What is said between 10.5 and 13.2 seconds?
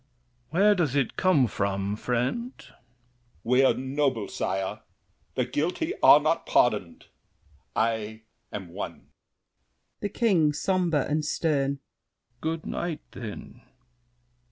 (somber and stern). Good night,